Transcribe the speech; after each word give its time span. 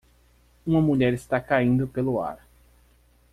Uma 0.65 0.81
mulher 0.81 1.13
está 1.13 1.39
caindo 1.39 1.87
pelo 1.87 2.19
ar. 2.23 2.43